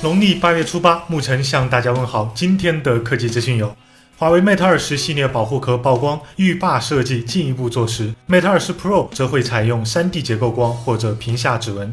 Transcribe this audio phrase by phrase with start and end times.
[0.00, 2.30] 农历八月初八，沐晨向大家问好。
[2.32, 3.74] 今天的科技资讯有：
[4.16, 8.14] 华为 Mate 二十系列保护壳曝光，浴霸设计进一步坐实。
[8.28, 11.92] Mate 二十 Pro 则会采用 3D 结构光或者屏下指纹。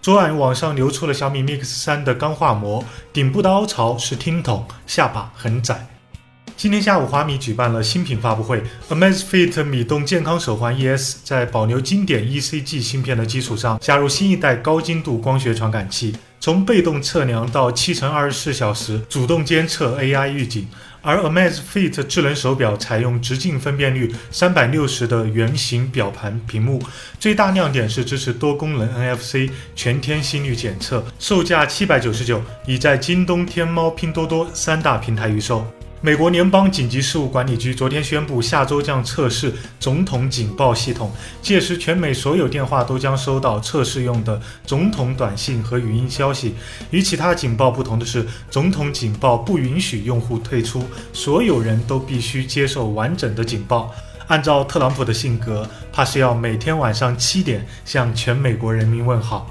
[0.00, 5.88] 昨晚网上流出了小米 Mix 三的钢化膜，顶部的凹槽是听筒，下巴很窄。
[6.56, 20.66] 今天下午，华米举办了新品发布会，Amazfit 米动健康手环 ES 在保留经典 ECG 芯片的基础上，加入新一代高精度光学传感器，从被动测量到七乘二十四小时主动监测 AI 预警。
[21.02, 26.82] 而 Amazfit 智能手表采用直径分辨率三百六十的圆形表盘屏幕，
[27.18, 35.66] 最大亮点是支持多功能 NFC 全天心率检测，售价七百九十九，已在京东、天猫、拼多多三大平台预售。
[36.02, 46.54] 美国联邦紧急事务管理局昨天宣布，下周将测试总统警报系统，届时全美所有电话都将收到测试用的总统短信和语音消息。
[46.90, 53.92] 与其他警报不同的是，总统警报不允许用户退出，所有人都必须接受完整的警报。
[54.28, 59.50] 按照特朗普的性格，怕是要每天晚上七点向全美国人民问好。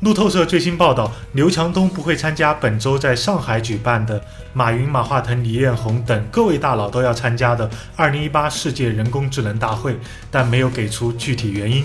[0.00, 9.98] 路透社最新报道，刘强东不会参加本周在上海举办的马云、马化腾、李彦宏等各位大佬都要参加的2018世界人工智能大会，
[10.30, 11.84] 但没有给出具体原因。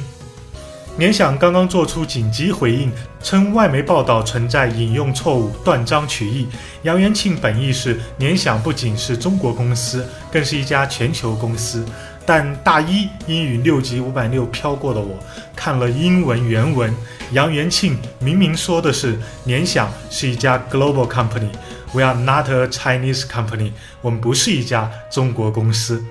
[0.99, 2.91] 联想刚刚做出紧急回应，
[3.23, 6.47] 称外媒报道存在引用错误、断章取义。
[6.83, 11.83] 杨元庆本意是，联想不仅是中国公司，更是一家全球公司。
[12.25, 15.17] 但大一英语六级五百六飘过的我，
[15.55, 16.93] 看了英文原文，
[17.31, 26.03] 杨元庆明明说的是联想是一家 global company，we are not a Chinese company，我们不是一家中国公司。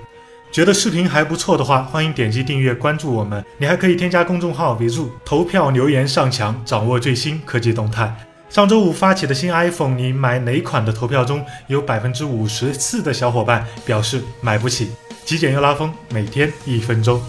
[0.51, 3.43] 觉得视频还不错的话，欢迎点击订阅关注我们。
[3.57, 8.15] 你还可以添加公众号 vizu 投票留言上墙，掌握最新科技动态。
[8.51, 14.91] 上周五发起的新 iPhone，你买哪款的投票中有百分之五十四的小伙伴表示买不起。
[15.25, 17.21] 极简又拉风，每天一分钟。